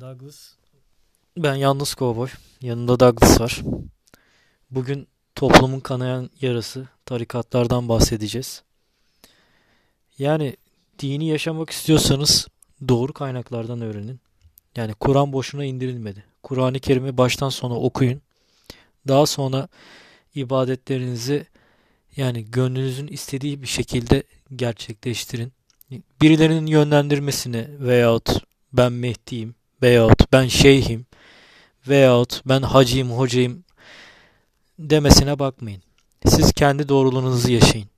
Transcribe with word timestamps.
Douglas. 0.00 0.52
Ben 1.36 1.54
yalnız 1.54 1.94
kovboy. 1.94 2.28
Yanında 2.60 3.00
Douglas 3.00 3.40
var. 3.40 3.62
Bugün 4.70 5.08
toplumun 5.34 5.80
kanayan 5.80 6.30
yarası 6.40 6.88
tarikatlardan 7.06 7.88
bahsedeceğiz. 7.88 8.62
Yani 10.18 10.56
dini 10.98 11.28
yaşamak 11.28 11.70
istiyorsanız 11.70 12.48
doğru 12.88 13.12
kaynaklardan 13.12 13.80
öğrenin. 13.80 14.20
Yani 14.76 14.94
Kur'an 14.94 15.32
boşuna 15.32 15.64
indirilmedi. 15.64 16.24
Kur'an-ı 16.42 16.80
Kerim'i 16.80 17.18
baştan 17.18 17.48
sona 17.48 17.74
okuyun. 17.74 18.22
Daha 19.08 19.26
sonra 19.26 19.68
ibadetlerinizi 20.34 21.46
yani 22.16 22.50
gönlünüzün 22.50 23.06
istediği 23.06 23.62
bir 23.62 23.66
şekilde 23.66 24.22
gerçekleştirin. 24.56 25.52
Birilerinin 26.20 26.66
yönlendirmesine 26.66 27.68
veyahut 27.78 28.30
ben 28.72 28.92
Mehdi'yim 28.92 29.54
veyahut 29.84 30.32
ben 30.32 30.46
şeyhim 30.48 31.06
veyahut 31.88 32.42
ben 32.46 32.62
hacıyım 32.62 33.10
hocayım 33.10 33.64
demesine 34.78 35.38
bakmayın. 35.38 35.82
Siz 36.26 36.52
kendi 36.52 36.88
doğruluğunuzu 36.88 37.52
yaşayın. 37.52 37.88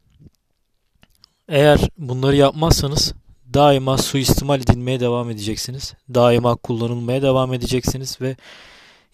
Eğer 1.48 1.80
bunları 1.98 2.36
yapmazsanız 2.36 3.14
daima 3.54 3.98
suistimal 3.98 4.60
edilmeye 4.60 5.00
devam 5.00 5.30
edeceksiniz. 5.30 5.94
Daima 6.14 6.56
kullanılmaya 6.56 7.22
devam 7.22 7.54
edeceksiniz 7.54 8.20
ve 8.20 8.36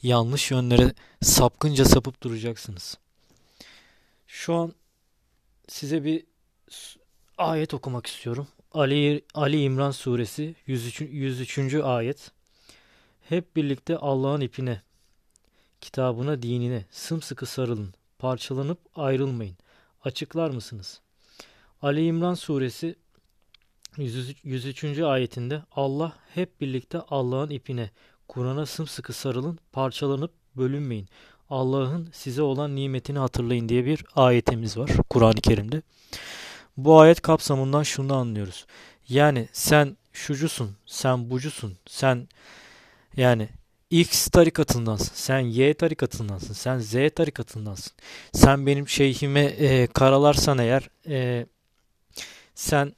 yanlış 0.02 0.50
yönlere 0.50 0.92
sapkınca 1.22 1.84
sapıp 1.84 2.22
duracaksınız. 2.22 2.98
Şu 4.26 4.54
an 4.54 4.72
size 5.68 6.04
bir 6.04 6.24
ayet 7.38 7.74
okumak 7.74 8.06
istiyorum. 8.06 8.46
Ali, 8.72 9.24
Ali 9.34 9.62
İmran 9.62 9.90
suresi 9.90 10.54
103. 10.66 11.00
103. 11.00 11.74
ayet. 11.74 12.32
Hep 13.32 13.56
birlikte 13.56 13.96
Allah'ın 13.96 14.40
ipine, 14.40 14.82
kitabına, 15.80 16.42
dinine 16.42 16.84
sımsıkı 16.90 17.46
sarılın. 17.46 17.94
Parçalanıp 18.18 18.78
ayrılmayın. 18.96 19.56
Açıklar 20.04 20.50
mısınız? 20.50 21.00
Ali 21.82 22.06
İmran 22.06 22.34
suresi 22.34 22.94
103. 24.44 24.98
ayetinde 24.98 25.62
Allah 25.72 26.16
hep 26.34 26.60
birlikte 26.60 27.00
Allah'ın 27.00 27.50
ipine, 27.50 27.90
Kur'an'a 28.28 28.66
sımsıkı 28.66 29.12
sarılın, 29.12 29.58
parçalanıp 29.72 30.32
bölünmeyin. 30.56 31.08
Allah'ın 31.50 32.08
size 32.12 32.42
olan 32.42 32.76
nimetini 32.76 33.18
hatırlayın 33.18 33.68
diye 33.68 33.84
bir 33.84 34.04
ayetimiz 34.16 34.76
var 34.76 34.90
Kur'an-ı 35.10 35.40
Kerim'de. 35.40 35.82
Bu 36.76 37.00
ayet 37.00 37.22
kapsamından 37.22 37.82
şunu 37.82 38.14
anlıyoruz. 38.14 38.66
Yani 39.08 39.48
sen 39.52 39.96
şucusun, 40.12 40.76
sen 40.86 41.30
bucusun, 41.30 41.76
sen 41.86 42.28
yani 43.16 43.48
X 43.90 44.26
tarikatındansın, 44.26 45.14
sen 45.14 45.38
Y 45.38 45.74
tarikatındansın, 45.74 46.54
sen 46.54 46.78
Z 46.78 46.92
tarikatındansın. 47.16 47.92
Sen 48.32 48.66
benim 48.66 48.88
şeyhime 48.88 49.40
e, 49.40 49.86
karalarsan 49.86 50.58
eğer 50.58 50.90
e, 51.06 51.46
sen 52.54 52.92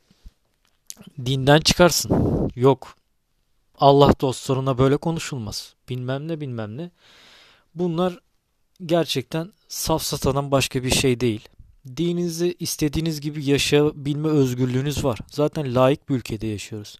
dinden 1.26 1.60
çıkarsın. 1.60 2.50
Yok. 2.56 2.96
Allah 3.78 4.12
dostlarına 4.20 4.78
böyle 4.78 4.96
konuşulmaz. 4.96 5.74
Bilmem 5.88 6.28
ne 6.28 6.40
bilmem 6.40 6.76
ne. 6.76 6.90
Bunlar 7.74 8.18
gerçekten 8.86 9.52
safsatadan 9.68 10.50
başka 10.50 10.84
bir 10.84 10.90
şey 10.90 11.20
değil. 11.20 11.48
Dininizi 11.96 12.56
istediğiniz 12.58 13.20
gibi 13.20 13.44
yaşayabilme 13.44 14.28
özgürlüğünüz 14.28 15.04
var. 15.04 15.18
Zaten 15.30 15.74
layık 15.74 16.08
bir 16.08 16.14
ülkede 16.14 16.46
yaşıyoruz. 16.46 16.98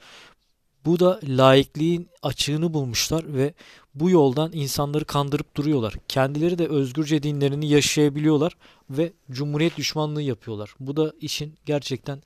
Bu 0.85 1.01
da 1.01 1.21
laikliğin 1.25 2.09
açığını 2.23 2.75
bulmuşlar 2.75 3.35
ve 3.35 3.55
bu 3.95 4.11
yoldan 4.11 4.53
insanları 4.53 5.05
kandırıp 5.05 5.57
duruyorlar. 5.57 5.95
Kendileri 6.09 6.59
de 6.59 6.69
özgürce 6.69 7.23
dinlerini 7.23 7.69
yaşayabiliyorlar 7.69 8.57
ve 8.91 9.13
cumhuriyet 9.31 9.77
düşmanlığı 9.77 10.23
yapıyorlar. 10.23 10.75
Bu 10.81 10.97
da 10.97 11.13
işin 11.21 11.55
gerçekten 11.67 12.23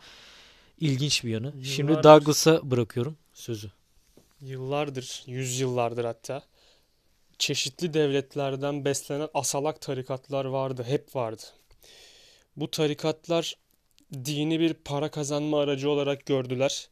ilginç 0.80 1.24
bir 1.24 1.30
yanı. 1.30 1.46
Yıllardır, 1.46 1.64
Şimdi 1.64 1.92
Douglas'a 1.92 2.70
bırakıyorum 2.70 3.16
sözü. 3.34 3.70
Yıllardır, 4.40 5.22
yüzyıllardır 5.26 6.04
hatta 6.04 6.42
çeşitli 7.38 7.94
devletlerden 7.94 8.84
beslenen 8.84 9.28
asalak 9.34 9.80
tarikatlar 9.80 10.44
vardı, 10.44 10.84
hep 10.86 11.16
vardı. 11.16 11.42
Bu 12.56 12.70
tarikatlar 12.70 13.56
dini 14.12 14.60
bir 14.60 14.74
para 14.74 15.10
kazanma 15.10 15.60
aracı 15.60 15.90
olarak 15.90 16.26
gördüler. 16.26 16.88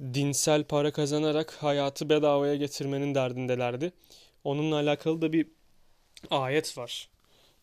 Dinsel 0.00 0.64
para 0.64 0.90
kazanarak 0.90 1.52
hayatı 1.52 2.08
bedavaya 2.08 2.56
getirmenin 2.56 3.14
derdindelerdi. 3.14 3.92
Onunla 4.44 4.76
alakalı 4.76 5.22
da 5.22 5.32
bir 5.32 5.46
ayet 6.30 6.78
var. 6.78 7.08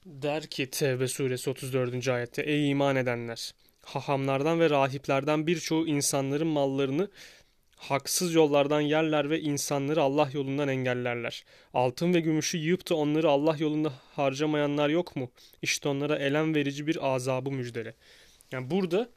Der 0.05 0.47
ki 0.47 0.69
Tevbe 0.69 1.07
suresi 1.07 1.49
34. 1.49 2.07
ayette 2.07 2.41
Ey 2.41 2.69
iman 2.69 2.95
edenler! 2.95 3.53
Hahamlardan 3.81 4.59
ve 4.59 4.69
rahiplerden 4.69 5.47
birçoğu 5.47 5.87
insanların 5.87 6.47
mallarını 6.47 7.09
haksız 7.75 8.33
yollardan 8.33 8.81
yerler 8.81 9.29
ve 9.29 9.41
insanları 9.41 10.01
Allah 10.01 10.29
yolundan 10.33 10.67
engellerler. 10.67 11.45
Altın 11.73 12.13
ve 12.13 12.19
gümüşü 12.19 12.57
yiyip 12.57 12.89
de 12.89 12.93
onları 12.93 13.29
Allah 13.29 13.55
yolunda 13.59 13.93
harcamayanlar 14.15 14.89
yok 14.89 15.15
mu? 15.15 15.31
İşte 15.61 15.89
onlara 15.89 16.17
elem 16.17 16.55
verici 16.55 16.87
bir 16.87 17.15
azabı 17.15 17.51
müjdele. 17.51 17.93
Yani 18.51 18.71
burada 18.71 19.09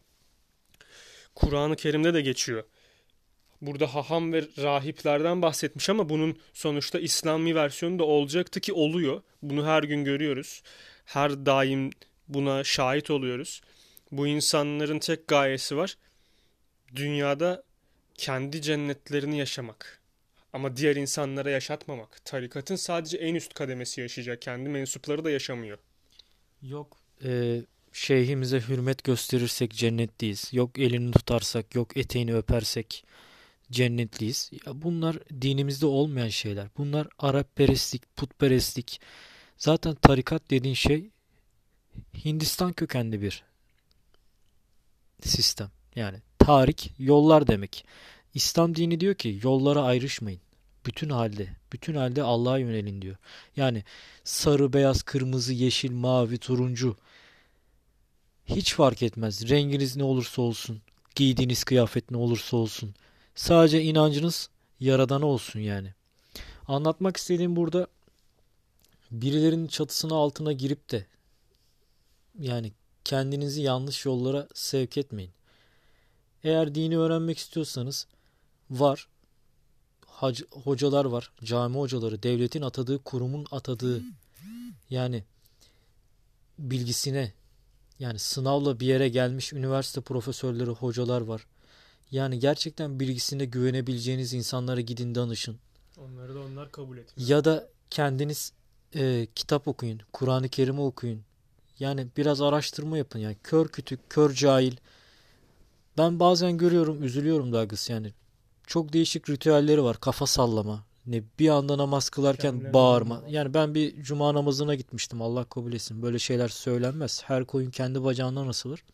Kur'an-ı 1.35 1.77
Kerim'de 1.77 2.15
de 2.15 2.21
geçiyor. 2.21 2.65
Burada 3.61 3.95
haham 3.95 4.33
ve 4.33 4.45
rahiplerden 4.59 5.43
bahsetmiş 5.43 5.91
ama 5.91 6.09
bunun 6.09 6.39
sonuçta 6.53 6.99
İslami 6.99 7.55
versiyonu 7.55 7.99
da 7.99 8.05
olacaktı 8.05 8.61
ki 8.61 8.73
oluyor. 8.73 9.23
Bunu 9.43 9.67
her 9.67 9.83
gün 9.83 10.05
görüyoruz. 10.05 10.63
Her 11.05 11.47
daim 11.47 11.91
buna 12.29 12.65
şahit 12.65 13.11
oluyoruz. 13.11 13.61
Bu 14.13 14.27
insanların 14.27 14.99
tek 14.99 15.29
gayesi 15.29 15.77
var. 15.77 15.97
Dünyada 16.97 17.63
kendi 18.15 18.63
cennetlerini 18.63 19.39
yaşamak. 19.39 20.01
Ama 20.53 20.77
diğer 20.77 20.97
insanlara 20.97 21.51
yaşatmamak. 21.51 22.25
Tarikatın 22.25 22.77
sadece 22.77 23.19
en 23.19 23.35
üst 23.35 23.55
kademesi 23.55 24.01
yaşayacak. 24.01 24.43
Kendi 24.43 24.69
mensupları 24.69 25.25
da 25.25 25.31
yaşamıyor. 25.31 25.79
Yok 26.63 26.97
e, 27.25 27.61
şeyhimize 27.93 28.61
hürmet 28.61 29.05
gösterirsek 29.05 29.73
cennetliyiz. 29.73 30.49
Yok 30.53 30.79
elini 30.79 31.13
tutarsak, 31.13 31.75
yok 31.75 31.97
eteğini 31.97 32.35
öpersek 32.35 33.05
cennetliyiz. 33.71 34.51
Ya 34.67 34.83
bunlar 34.83 35.19
dinimizde 35.41 35.87
olmayan 35.87 36.29
şeyler. 36.29 36.69
Bunlar 36.79 37.09
Arap 37.19 37.57
perestlik, 37.57 38.17
putperestlik. 38.17 39.01
Zaten 39.57 39.95
tarikat 39.95 40.51
dediğin 40.51 40.75
şey 40.75 41.11
Hindistan 42.25 42.73
kökenli 42.73 43.23
bir 43.23 43.45
sistem. 45.21 45.71
Yani 45.97 46.19
tarik 46.39 46.93
yollar 46.99 47.47
demek. 47.47 47.85
İslam 48.35 48.75
dini 48.75 49.01
diyor 49.01 49.15
ki 49.15 49.41
yollara 49.43 49.83
ayrışmayın. 49.83 50.41
Bütün 50.87 51.11
halde, 51.11 51.49
bütün 51.73 51.95
halde 51.95 52.23
Allah'a 52.23 52.59
yönelin 52.59 53.03
diyor. 53.03 53.17
Yani 53.57 53.85
sarı, 54.25 54.73
beyaz, 54.73 55.03
kırmızı, 55.03 55.53
yeşil, 55.53 55.93
mavi, 55.93 56.39
turuncu 56.39 56.97
hiç 58.47 58.75
fark 58.75 59.03
etmez. 59.03 59.49
Renginiz 59.49 59.97
ne 59.97 60.05
olursa 60.05 60.43
olsun, 60.43 60.83
giydiğiniz 61.15 61.65
kıyafet 61.65 62.11
ne 62.11 62.17
olursa 62.17 62.57
olsun. 62.57 62.95
Sadece 63.39 63.83
inancınız 63.83 64.49
yaradana 64.81 65.27
olsun 65.27 65.61
yani. 65.61 65.95
Anlatmak 66.69 67.17
istediğim 67.17 67.57
burada 67.57 67.87
birilerinin 69.11 69.67
çatısına 69.67 70.15
altına 70.15 70.53
girip 70.53 70.91
de 70.91 71.07
yani 72.39 72.73
kendinizi 73.05 73.63
yanlış 73.63 74.05
yollara 74.05 74.49
sevk 74.55 74.99
etmeyin. 74.99 75.31
Eğer 76.45 76.75
dini 76.75 76.99
öğrenmek 76.99 77.39
istiyorsanız 77.39 78.07
var. 78.71 79.09
Hac, 80.07 80.43
hocalar 80.51 81.05
var. 81.05 81.33
Cami 81.45 81.77
hocaları, 81.79 82.23
devletin 82.23 82.63
atadığı, 82.63 82.99
kurumun 82.99 83.47
atadığı 83.51 84.03
yani 84.91 85.25
bilgisine 86.59 87.33
yani 87.99 88.19
sınavla 88.19 88.81
bir 88.81 88.87
yere 88.87 89.09
gelmiş 89.09 89.53
üniversite 89.53 90.01
profesörleri, 90.01 90.71
hocalar 90.71 91.21
var. 91.21 91.47
Yani 92.11 92.39
gerçekten 92.39 93.01
bilgisine 93.01 93.45
güvenebileceğiniz 93.45 94.33
insanlara 94.33 94.81
gidin 94.81 95.15
danışın. 95.15 95.57
Onları 95.99 96.35
da 96.35 96.41
onlar 96.41 96.73
kabul 96.73 96.99
etmiyor. 96.99 97.31
Ya 97.31 97.45
da 97.45 97.69
kendiniz 97.91 98.53
e, 98.95 99.27
kitap 99.35 99.69
okuyun, 99.69 100.01
Kur'an-ı 100.13 100.49
Kerim'i 100.49 100.81
okuyun. 100.81 101.23
Yani 101.79 102.07
biraz 102.17 102.41
araştırma 102.41 102.99
yapın 102.99 103.19
yani 103.19 103.37
kör 103.45 103.69
kütük, 103.69 104.11
kör 104.11 104.35
cahil. 104.35 104.77
Ben 105.99 106.21
bazen 106.21 106.59
görüyorum, 106.59 107.03
üzülüyorum 107.03 107.53
Douglas 107.53 107.91
yani. 107.91 108.13
Çok 108.67 108.93
değişik 108.93 109.31
ritüelleri 109.31 109.83
var. 109.85 110.01
Kafa 110.01 110.27
sallama. 110.27 110.85
Ne 111.07 111.23
bir 111.39 111.49
anda 111.49 111.79
namaz 111.79 112.11
kılarken 112.11 112.53
Kendine 112.53 112.73
bağırma. 112.73 113.23
Yani 113.29 113.55
ben 113.55 113.75
bir 113.75 114.03
cuma 114.03 114.35
namazına 114.35 114.75
gitmiştim. 114.75 115.23
Allah 115.23 115.45
kabul 115.45 115.73
etsin. 115.73 116.03
Böyle 116.03 116.19
şeyler 116.19 116.49
söylenmez. 116.49 117.23
Her 117.27 117.45
koyun 117.45 117.71
kendi 117.71 118.05
bacağından 118.05 118.49
asılır. 118.49 118.85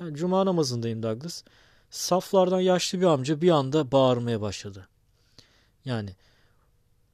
Yani 0.00 0.16
cuma 0.16 0.46
namazındayım 0.46 1.02
Douglas. 1.02 1.42
Saflardan 1.92 2.60
yaşlı 2.60 3.00
bir 3.00 3.06
amca 3.06 3.40
bir 3.40 3.50
anda 3.50 3.92
bağırmaya 3.92 4.40
başladı. 4.40 4.88
Yani 5.84 6.10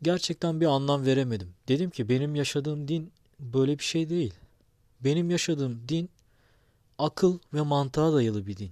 gerçekten 0.03 0.61
bir 0.61 0.67
anlam 0.67 1.07
veremedim. 1.07 1.55
Dedim 1.69 1.91
ki 1.91 2.09
benim 2.09 2.35
yaşadığım 2.35 2.89
din 2.89 3.13
böyle 3.41 3.79
bir 3.79 3.85
şey 3.85 4.11
değil. 4.11 4.35
Benim 5.01 5.31
yaşadığım 5.31 5.83
din 5.89 6.11
akıl 6.99 7.39
ve 7.55 7.61
mantığa 7.61 8.13
dayalı 8.13 8.47
bir 8.47 8.57
din. 8.57 8.71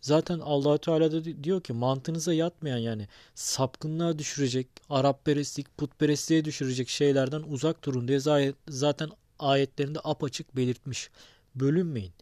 Zaten 0.00 0.38
Allahü 0.38 0.78
Teala 0.78 1.12
da 1.12 1.44
diyor 1.44 1.60
ki 1.60 1.72
mantığınıza 1.72 2.34
yatmayan 2.34 2.78
yani 2.78 3.08
sapkınlığa 3.34 4.18
düşürecek, 4.18 4.66
Arapperestlik, 4.90 5.78
putperestliğe 5.78 6.44
düşürecek 6.44 6.88
şeylerden 6.88 7.42
uzak 7.42 7.84
durun 7.84 8.08
diye 8.08 8.20
zaten 8.68 9.10
ayetlerinde 9.38 9.98
apaçık 10.04 10.56
belirtmiş. 10.56 11.10
Bölünmeyin. 11.54 12.12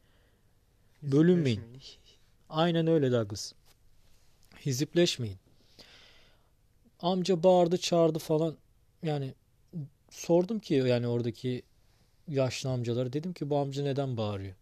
Bölünmeyin. 1.02 1.60
Aynen 2.50 2.86
öyle 2.86 3.12
Douglas. 3.12 3.52
Hizipleşmeyin. 4.66 5.38
Amca 7.00 7.42
bağırdı 7.42 7.76
çağırdı 7.78 8.18
falan. 8.18 8.56
Yani 9.02 9.34
sordum 10.10 10.58
ki 10.60 10.74
yani 10.74 11.08
oradaki 11.08 11.62
yaşlı 12.28 12.70
amcalara 12.70 13.12
dedim 13.12 13.32
ki 13.32 13.50
bu 13.50 13.56
amca 13.56 13.82
neden 13.82 14.16
bağırıyor? 14.16 14.54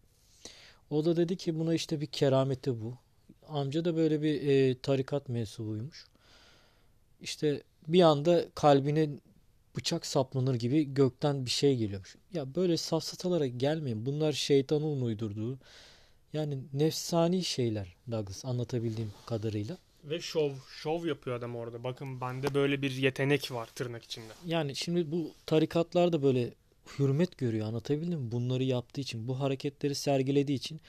O 0.91 1.05
da 1.05 1.17
dedi 1.17 1.37
ki 1.37 1.59
buna 1.59 1.75
işte 1.75 2.01
bir 2.01 2.07
kerameti 2.07 2.81
bu. 2.81 2.95
Amca 3.49 3.85
da 3.85 3.97
böyle 3.97 4.23
bir 4.23 4.49
e, 4.49 4.79
tarikat 4.79 5.29
mensubuymuş. 5.29 6.07
İşte 7.21 7.63
bir 7.89 8.03
anda 8.03 8.45
kalbine 8.55 9.09
bıçak 9.77 10.07
saplanır 10.07 10.55
gibi 10.55 10.95
gökten 10.95 11.47
bir 11.47 11.51
şey 11.51 11.77
geliyormuş. 11.77 12.17
Ya 12.33 12.55
böyle 12.55 12.77
safsatalara 12.77 13.47
gelmeyin. 13.47 14.07
Bunlar 14.07 14.33
şeytanın 14.33 15.01
uydurduğu 15.03 15.59
yani 16.33 16.59
nefsani 16.73 17.45
şeyler 17.45 17.97
Douglas 18.11 18.45
anlatabildiğim 18.45 19.13
kadarıyla. 19.27 19.79
Ve 20.05 20.21
şov, 20.21 20.51
şov 20.69 21.07
yapıyor 21.07 21.37
adam 21.37 21.57
orada. 21.57 21.85
Bakın 21.85 22.21
bende 22.21 22.55
böyle 22.55 22.83
bir 22.83 22.91
yetenek 22.91 23.53
var 23.53 23.69
tırnak 23.75 24.05
içinde. 24.05 24.33
Yani 24.47 24.77
şimdi 24.77 25.13
bu 25.13 25.31
tarikatlar 25.47 26.13
da 26.13 26.23
böyle 26.23 26.55
hürmet 26.99 27.39
görüyor 27.39 27.67
anlatabildim 27.67 28.21
mi? 28.21 28.33
Bunları 28.33 28.65
yaptığı 28.65 29.01
için, 29.01 29.29
bu 29.29 29.41
hareketleri 29.41 29.95
sergilediği 29.95 30.59
için. 30.59 30.81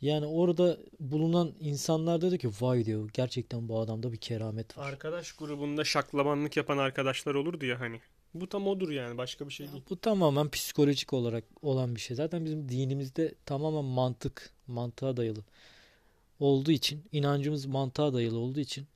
Yani 0.00 0.26
orada 0.26 0.78
bulunan 1.00 1.52
insanlar 1.60 2.20
dedi 2.20 2.38
ki 2.38 2.50
vay 2.60 2.84
diyor 2.84 3.10
gerçekten 3.12 3.68
bu 3.68 3.80
adamda 3.80 4.12
bir 4.12 4.16
keramet 4.16 4.78
var. 4.78 4.88
Arkadaş 4.88 5.32
grubunda 5.32 5.84
şaklamanlık 5.84 6.56
yapan 6.56 6.78
arkadaşlar 6.78 7.34
olurdu 7.34 7.66
ya 7.66 7.80
hani. 7.80 8.00
Bu 8.34 8.48
tam 8.48 8.66
odur 8.66 8.90
yani 8.90 9.18
başka 9.18 9.48
bir 9.48 9.52
şey 9.52 9.72
değil. 9.72 9.82
Bu 9.90 10.00
tamamen 10.00 10.50
psikolojik 10.50 11.12
olarak 11.12 11.44
olan 11.62 11.94
bir 11.94 12.00
şey. 12.00 12.16
Zaten 12.16 12.44
bizim 12.44 12.68
dinimizde 12.68 13.34
tamamen 13.46 13.84
mantık, 13.84 14.53
mantığa 14.66 15.16
dayalı 15.16 15.44
olduğu 16.40 16.70
için, 16.70 17.04
inancımız 17.12 17.66
mantığa 17.66 18.14
dayalı 18.14 18.38
olduğu 18.38 18.60
için 18.60 18.86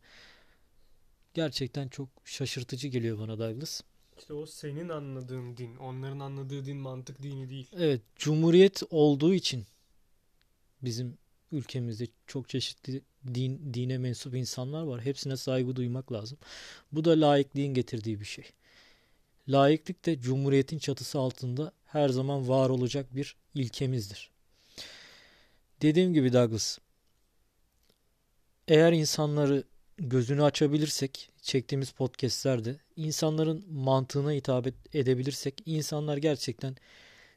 gerçekten 1.35 1.89
çok 1.89 2.09
şaşırtıcı 2.25 2.89
geliyor 2.89 3.19
bana 3.19 3.39
Douglas. 3.39 3.81
İşte 4.19 4.35
o 4.35 4.47
senin 4.47 4.89
anladığın 4.89 5.57
din, 5.57 5.77
onların 5.77 6.21
anladığı 6.21 6.65
din 6.67 6.77
mantık 6.77 7.23
dini 7.23 7.51
değil. 7.51 7.67
Evet, 7.77 8.01
cumhuriyet 8.17 8.83
olduğu 8.91 9.35
için 9.35 9.65
bizim 10.83 11.19
ülkemizde 11.53 12.07
çok 12.27 12.49
çeşitli 12.49 13.03
din, 13.35 13.75
dine 13.75 13.99
mensup 13.99 14.35
insanlar 14.35 14.83
var. 14.83 15.05
Hepsine 15.05 15.37
saygı 15.37 15.77
duymak 15.77 16.13
lazım. 16.13 16.39
Bu 16.93 17.05
da 17.05 17.21
laikliğin 17.21 17.75
getirdiği 17.75 18.21
bir 18.21 18.25
şey. 18.25 18.45
Laiklik 19.49 20.07
de 20.07 20.21
cumhuriyetin 20.21 20.79
çatısı 20.79 21.19
altında 21.19 21.73
her 21.87 22.09
zaman 22.09 22.49
var 22.49 22.71
olacak 22.71 23.17
bir 23.17 23.37
ilkemizdir. 23.55 24.31
Dediğim 25.83 26.15
gibi 26.15 26.33
Douglas, 26.33 26.79
eğer 28.69 28.93
insanları 28.93 29.65
gözünü 29.99 30.43
açabilirsek 30.43 31.31
çektiğimiz 31.43 31.91
podcastlerde 31.91 32.77
insanların 32.97 33.65
mantığına 33.71 34.33
hitap 34.33 34.67
edebilirsek 34.93 35.63
insanlar 35.67 36.17
gerçekten 36.17 36.77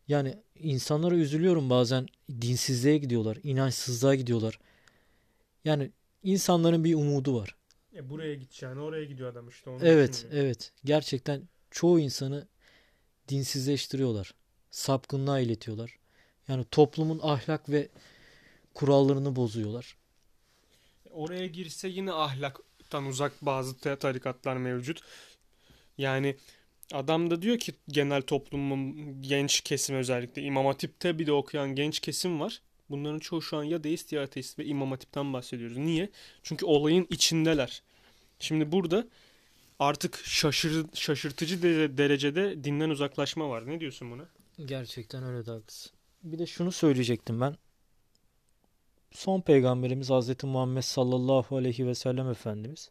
yani 0.07 0.37
insanlara 0.55 1.15
üzülüyorum 1.15 1.69
bazen 1.69 2.07
dinsizliğe 2.41 2.97
gidiyorlar, 2.97 3.37
inançsızlığa 3.43 4.15
gidiyorlar. 4.15 4.59
Yani 5.65 5.91
insanların 6.23 6.83
bir 6.83 6.95
umudu 6.95 7.35
var. 7.35 7.55
E 7.95 8.09
buraya 8.09 8.35
gideceğini 8.35 8.79
oraya 8.79 9.05
gidiyor 9.05 9.31
adam 9.31 9.49
işte. 9.49 9.69
Onu 9.69 9.79
evet, 9.85 10.13
düşünüyor. 10.13 10.43
evet. 10.43 10.71
Gerçekten 10.85 11.41
çoğu 11.71 11.99
insanı 11.99 12.47
dinsizleştiriyorlar. 13.27 14.33
Sapkınlığa 14.71 15.39
iletiyorlar. 15.39 15.97
Yani 16.47 16.65
toplumun 16.71 17.19
ahlak 17.23 17.69
ve 17.69 17.89
kurallarını 18.73 19.35
bozuyorlar. 19.35 19.95
Oraya 21.11 21.47
girse 21.47 21.87
yine 21.87 22.11
ahlaktan 22.11 23.05
uzak 23.05 23.33
bazı 23.41 23.77
tarikatlar 23.79 24.57
mevcut. 24.57 25.01
Yani 25.97 26.35
adam 26.93 27.31
da 27.31 27.41
diyor 27.41 27.59
ki 27.59 27.73
genel 27.89 28.21
toplumun 28.21 28.95
genç 29.21 29.61
kesimi 29.61 29.99
özellikle 29.99 30.41
İmam 30.41 30.65
Hatip'te 30.65 31.19
bir 31.19 31.27
de 31.27 31.31
okuyan 31.31 31.75
genç 31.75 31.99
kesim 31.99 32.39
var. 32.39 32.61
Bunların 32.89 33.19
çoğu 33.19 33.41
şu 33.41 33.57
an 33.57 33.63
ya 33.63 33.83
deist 33.83 34.11
ya 34.11 34.23
ateist 34.23 34.59
ve 34.59 34.65
İmam 34.65 34.91
Hatip'ten 34.91 35.33
bahsediyoruz. 35.33 35.77
Niye? 35.77 36.09
Çünkü 36.43 36.65
olayın 36.65 37.07
içindeler. 37.09 37.83
Şimdi 38.39 38.71
burada 38.71 39.07
artık 39.79 40.21
şaşır, 40.25 40.85
şaşırtıcı 40.93 41.63
derecede 41.97 42.63
dinden 42.63 42.89
uzaklaşma 42.89 43.49
var. 43.49 43.67
Ne 43.67 43.79
diyorsun 43.79 44.11
buna? 44.11 44.25
Gerçekten 44.65 45.23
öyle 45.23 45.45
Douglas. 45.45 45.87
Bir 46.23 46.39
de 46.39 46.45
şunu 46.45 46.71
söyleyecektim 46.71 47.41
ben. 47.41 47.55
Son 49.11 49.41
peygamberimiz 49.41 50.09
Hazreti 50.09 50.47
Muhammed 50.47 50.81
sallallahu 50.81 51.57
aleyhi 51.57 51.87
ve 51.87 51.95
sellem 51.95 52.29
Efendimiz. 52.29 52.89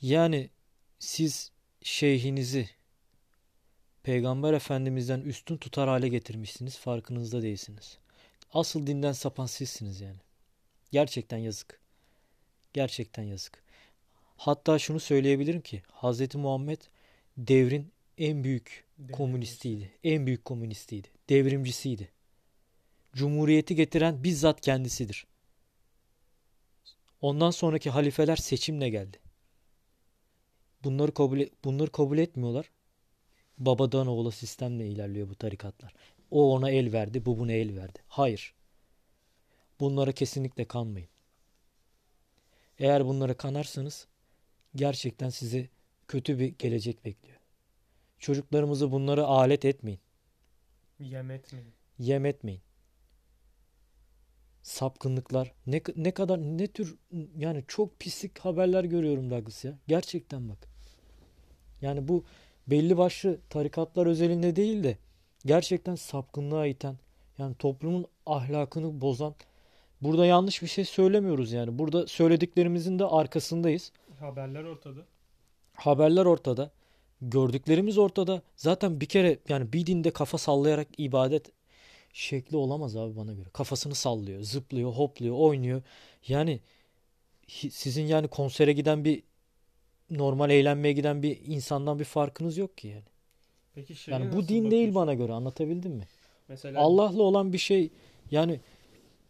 Yani 0.00 0.50
siz 0.98 1.52
şeyhinizi 1.82 2.68
peygamber 4.02 4.52
efendimizden 4.52 5.20
üstün 5.20 5.56
tutar 5.56 5.88
hale 5.88 6.08
getirmişsiniz. 6.08 6.78
Farkınızda 6.78 7.42
değilsiniz. 7.42 7.98
Asıl 8.52 8.86
dinden 8.86 9.12
sapan 9.12 9.46
sizsiniz 9.46 10.00
yani. 10.00 10.18
Gerçekten 10.92 11.38
yazık. 11.38 11.80
Gerçekten 12.72 13.22
yazık. 13.22 13.62
Hatta 14.36 14.78
şunu 14.78 15.00
söyleyebilirim 15.00 15.60
ki 15.60 15.82
Hz. 16.02 16.34
Muhammed 16.34 16.80
devrin 17.36 17.92
en 18.18 18.44
büyük 18.44 18.84
komünistiydi. 19.12 19.90
En 20.04 20.26
büyük 20.26 20.44
komünistiydi. 20.44 21.08
Devrimcisiydi. 21.28 22.08
Cumhuriyeti 23.12 23.74
getiren 23.74 24.24
bizzat 24.24 24.60
kendisidir. 24.60 25.26
Ondan 27.20 27.50
sonraki 27.50 27.90
halifeler 27.90 28.36
seçimle 28.36 28.88
geldi. 28.88 29.20
Bunları 30.84 31.14
kabul 31.14 31.40
bunları 31.64 31.92
kabul 31.92 32.18
etmiyorlar. 32.18 32.70
Babadan 33.58 34.06
oğula 34.06 34.30
sistemle 34.30 34.88
ilerliyor 34.88 35.28
bu 35.28 35.34
tarikatlar. 35.34 35.94
O 36.30 36.54
ona 36.54 36.70
el 36.70 36.92
verdi, 36.92 37.26
bu 37.26 37.38
buna 37.38 37.52
el 37.52 37.76
verdi. 37.76 37.98
Hayır. 38.08 38.54
Bunlara 39.80 40.12
kesinlikle 40.12 40.64
kanmayın. 40.64 41.08
Eğer 42.78 43.06
bunlara 43.06 43.34
kanarsanız 43.34 44.06
gerçekten 44.74 45.30
sizi 45.30 45.70
kötü 46.08 46.38
bir 46.38 46.48
gelecek 46.58 47.04
bekliyor. 47.04 47.38
Çocuklarımızı 48.18 48.92
bunları 48.92 49.24
alet 49.24 49.64
etmeyin. 49.64 50.00
Yem 50.98 51.30
etmeyin. 51.30 51.72
Yem 51.98 52.26
etmeyin. 52.26 52.60
Sapkınlıklar 54.68 55.52
ne 55.66 55.80
ne 55.96 56.10
kadar 56.10 56.38
ne 56.38 56.66
tür 56.66 56.96
yani 57.36 57.64
çok 57.68 58.00
pislik 58.00 58.38
haberler 58.38 58.84
görüyorum 58.84 59.30
Douglas 59.30 59.64
ya. 59.64 59.78
Gerçekten 59.88 60.48
bak. 60.48 60.58
Yani 61.80 62.08
bu 62.08 62.24
belli 62.66 62.96
başlı 62.98 63.38
tarikatlar 63.50 64.06
özelinde 64.06 64.56
değil 64.56 64.84
de 64.84 64.98
gerçekten 65.46 65.94
sapkınlığa 65.94 66.66
iten 66.66 66.96
yani 67.38 67.54
toplumun 67.54 68.06
ahlakını 68.26 69.00
bozan 69.00 69.34
burada 70.00 70.26
yanlış 70.26 70.62
bir 70.62 70.66
şey 70.66 70.84
söylemiyoruz 70.84 71.52
yani. 71.52 71.78
Burada 71.78 72.06
söylediklerimizin 72.06 72.98
de 72.98 73.04
arkasındayız. 73.04 73.92
Haberler 74.20 74.64
ortada. 74.64 75.00
Haberler 75.74 76.24
ortada. 76.24 76.70
Gördüklerimiz 77.20 77.98
ortada. 77.98 78.42
Zaten 78.56 79.00
bir 79.00 79.06
kere 79.06 79.38
yani 79.48 79.72
bir 79.72 79.86
dinde 79.86 80.10
kafa 80.10 80.38
sallayarak 80.38 80.88
ibadet 80.98 81.57
şekli 82.18 82.56
olamaz 82.56 82.96
abi 82.96 83.16
bana 83.16 83.32
göre. 83.32 83.46
Kafasını 83.52 83.94
sallıyor, 83.94 84.42
zıplıyor, 84.42 84.92
hopluyor, 84.92 85.34
oynuyor. 85.38 85.82
Yani 86.28 86.60
sizin 87.70 88.06
yani 88.06 88.28
konsere 88.28 88.72
giden 88.72 89.04
bir 89.04 89.22
normal 90.10 90.50
eğlenmeye 90.50 90.92
giden 90.92 91.22
bir 91.22 91.40
insandan 91.46 91.98
bir 91.98 92.04
farkınız 92.04 92.56
yok 92.56 92.78
ki 92.78 92.88
yani. 92.88 93.04
Peki 93.74 94.10
yani 94.10 94.32
bu 94.32 94.48
din 94.48 94.70
değil 94.70 94.94
bana 94.94 95.14
göre 95.14 95.32
anlatabildim 95.32 95.92
mi? 95.92 96.08
Mesela 96.48 96.80
Allah'la 96.80 97.22
olan 97.22 97.52
bir 97.52 97.58
şey 97.58 97.90
yani 98.30 98.60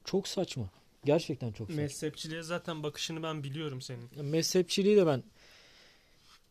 çok 0.05 0.29
saçma. 0.29 0.71
Gerçekten 1.05 1.53
çok 1.53 1.67
saçma. 1.67 1.83
Mezhepçiliğe 1.83 2.43
zaten 2.43 2.83
bakışını 2.83 3.23
ben 3.23 3.45
biliyorum 3.45 3.81
senin. 3.83 4.09
Mezhepçiliği 4.23 4.97
de 4.97 5.07
ben 5.07 5.23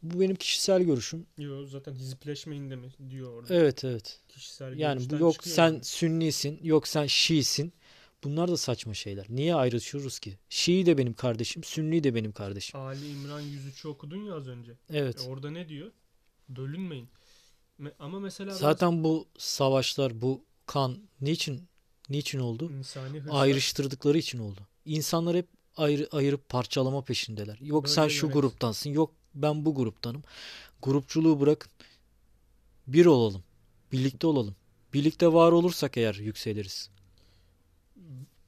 bu 0.04 0.20
benim 0.20 0.36
kişisel 0.36 0.84
görüşüm. 0.84 1.26
Yok 1.38 1.70
zaten 1.70 1.94
hizipleşmeyin 1.94 2.70
de 2.70 2.76
mi 2.76 2.90
diyor 3.10 3.34
orada. 3.34 3.54
Evet 3.56 3.84
evet. 3.84 4.20
Kişisel 4.30 4.78
yani 4.80 5.10
bu 5.10 5.16
yok 5.16 5.44
sen 5.44 5.64
yani. 5.74 5.84
Sünnisin, 5.84 6.60
yok 6.64 6.88
sen 6.88 7.06
Şiisin. 7.06 7.74
Bunlar 8.24 8.48
da 8.52 8.58
saçma 8.58 8.94
şeyler. 8.94 9.26
Niye 9.30 9.56
ayrışıyoruz 9.56 10.20
ki? 10.20 10.38
Şii 10.50 10.86
de 10.86 10.98
benim 10.98 11.14
kardeşim, 11.14 11.64
Sünni 11.64 12.04
de 12.04 12.16
benim 12.16 12.32
kardeşim. 12.32 12.80
Ali 12.80 13.10
İmran 13.10 13.42
103'ü 13.42 13.88
okudun 13.88 14.26
ya 14.26 14.36
az 14.36 14.48
önce. 14.48 14.72
Evet. 14.90 15.22
E 15.26 15.30
orada 15.30 15.52
ne 15.52 15.70
diyor? 15.70 15.92
Bölünmeyin. 16.50 17.10
Me- 17.80 17.94
ama 18.00 18.20
mesela 18.20 18.52
ben 18.52 18.58
Zaten 18.58 19.04
bu 19.04 19.28
savaşlar, 19.38 20.22
bu 20.22 20.44
kan 20.66 20.98
niçin 21.22 21.68
niçin 22.10 22.40
oldu? 22.40 22.72
insani 22.72 23.20
hırsla 23.20 23.38
Ayrıştırdıkları 23.38 24.18
için 24.18 24.40
oldu. 24.40 24.62
İnsanlar 24.86 25.36
hep 25.38 25.48
ayrı, 25.78 26.08
ayırıp 26.12 26.50
parçalama 26.50 27.04
peşindeler. 27.04 27.58
Yok 27.62 27.84
Böyle 27.84 27.94
sen 27.94 28.08
şu 28.08 28.26
yönet- 28.26 28.34
gruptansın, 28.34 28.90
yok 28.90 29.14
ben 29.36 29.66
bu 29.66 29.76
gruptanım. 29.76 30.24
Grupçuluğu 30.82 31.40
bırakın. 31.40 31.72
Bir 32.88 33.06
olalım. 33.06 33.44
Birlikte 33.92 34.28
olalım. 34.28 34.56
Birlikte 34.94 35.34
var 35.34 35.52
olursak 35.52 35.98
eğer 35.98 36.16
yükseliriz. 36.16 36.90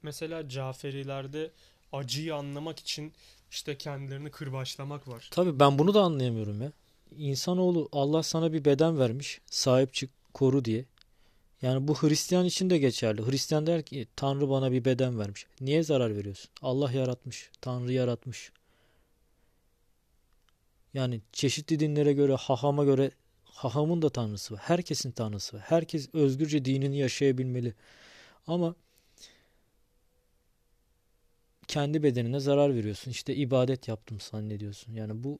mesela 0.02 0.48
Caferilerde 0.48 1.50
acıyı 1.92 2.34
anlamak 2.34 2.78
için 2.78 3.12
işte 3.50 3.78
kendilerini 3.78 4.30
kırbaçlamak 4.30 5.08
var. 5.08 5.28
Tabii 5.30 5.60
ben 5.60 5.78
bunu 5.78 5.94
da 5.94 6.02
anlayamıyorum 6.02 6.62
ya. 6.62 6.72
İnsanoğlu 7.16 7.88
Allah 7.92 8.22
sana 8.22 8.52
bir 8.52 8.64
beden 8.64 8.98
vermiş. 8.98 9.40
Sahip 9.46 9.94
çık, 9.94 10.10
koru 10.34 10.64
diye. 10.64 10.84
Yani 11.62 11.88
bu 11.88 11.94
Hristiyan 11.94 12.46
için 12.46 12.70
de 12.70 12.78
geçerli. 12.78 13.26
Hristiyan 13.26 13.66
der 13.66 13.82
ki 13.82 14.06
Tanrı 14.16 14.50
bana 14.50 14.72
bir 14.72 14.84
beden 14.84 15.18
vermiş. 15.18 15.46
Niye 15.60 15.82
zarar 15.82 16.16
veriyorsun? 16.16 16.50
Allah 16.62 16.92
yaratmış. 16.92 17.50
Tanrı 17.60 17.92
yaratmış. 17.92 18.52
Yani 20.94 21.20
çeşitli 21.32 21.80
dinlere 21.80 22.12
göre, 22.12 22.34
hahama 22.34 22.84
göre 22.84 23.10
hahamın 23.44 24.02
da 24.02 24.10
tanrısı 24.10 24.54
var. 24.54 24.60
Herkesin 24.64 25.10
tanrısı 25.10 25.56
var. 25.56 25.62
Herkes 25.66 26.08
özgürce 26.12 26.64
dinini 26.64 26.98
yaşayabilmeli. 26.98 27.74
Ama 28.46 28.74
kendi 31.68 32.02
bedenine 32.02 32.40
zarar 32.40 32.74
veriyorsun. 32.74 33.10
İşte 33.10 33.34
ibadet 33.34 33.88
yaptım 33.88 34.18
zannediyorsun. 34.20 34.92
Yani 34.92 35.24
bu 35.24 35.38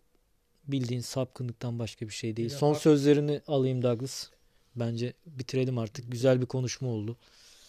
bildiğin 0.64 1.00
sapkınlıktan 1.00 1.78
başka 1.78 2.08
bir 2.08 2.14
şey 2.14 2.36
değil. 2.36 2.50
De 2.50 2.54
Son 2.54 2.74
sözlerini 2.74 3.40
alayım 3.46 3.82
Douglas. 3.82 4.28
Bence 4.76 5.12
bitirelim 5.26 5.78
artık. 5.78 6.12
Güzel 6.12 6.40
bir 6.40 6.46
konuşma 6.46 6.88
oldu. 6.88 7.16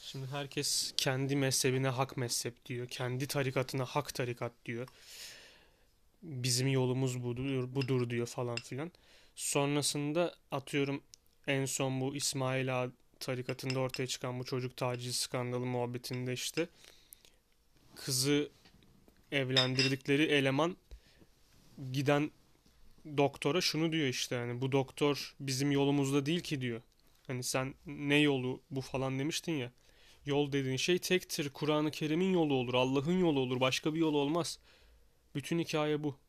Şimdi 0.01 0.27
herkes 0.27 0.93
kendi 0.97 1.35
mezhebine 1.35 1.87
hak 1.87 2.17
mezhep 2.17 2.65
diyor. 2.65 2.87
Kendi 2.87 3.27
tarikatına 3.27 3.85
hak 3.85 4.13
tarikat 4.13 4.51
diyor. 4.65 4.87
Bizim 6.23 6.67
yolumuz 6.67 7.23
budur, 7.23 7.75
budur 7.75 8.09
diyor 8.09 8.27
falan 8.27 8.55
filan. 8.55 8.91
Sonrasında 9.35 10.35
atıyorum 10.51 11.03
en 11.47 11.65
son 11.65 12.01
bu 12.01 12.15
İsmail 12.15 12.81
Ağa 12.83 12.91
tarikatında 13.19 13.79
ortaya 13.79 14.07
çıkan 14.07 14.39
bu 14.39 14.43
çocuk 14.43 14.77
taciz 14.77 15.15
skandalı 15.15 15.65
muhabbetinde 15.65 16.33
işte 16.33 16.67
kızı 17.95 18.49
evlendirdikleri 19.31 20.23
eleman 20.23 20.77
giden 21.91 22.31
doktora 23.17 23.61
şunu 23.61 23.91
diyor 23.91 24.07
işte 24.07 24.35
yani 24.35 24.61
bu 24.61 24.71
doktor 24.71 25.35
bizim 25.39 25.71
yolumuzda 25.71 26.25
değil 26.25 26.39
ki 26.39 26.61
diyor. 26.61 26.81
Hani 27.27 27.43
sen 27.43 27.73
ne 27.85 28.17
yolu 28.17 28.61
bu 28.71 28.81
falan 28.81 29.19
demiştin 29.19 29.51
ya. 29.51 29.71
Yol 30.25 30.51
dediğin 30.51 30.77
şey 30.77 30.99
tektir. 30.99 31.49
Kur'an-ı 31.49 31.91
Kerim'in 31.91 32.33
yolu 32.33 32.53
olur. 32.53 32.73
Allah'ın 32.73 33.19
yolu 33.19 33.39
olur. 33.39 33.59
Başka 33.59 33.93
bir 33.93 33.99
yol 33.99 34.13
olmaz. 34.13 34.59
Bütün 35.35 35.59
hikaye 35.59 36.03
bu. 36.03 36.19